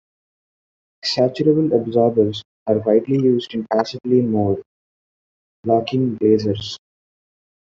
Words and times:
Saturable 1.05 1.75
absorbers 1.79 2.41
are 2.65 2.79
widely 2.79 3.21
used 3.23 3.53
in 3.53 3.67
passively 3.71 4.21
mode 4.23 4.63
locking 5.63 6.17
lasers. 6.17 6.75